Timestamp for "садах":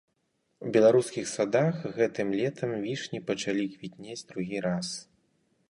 1.33-1.75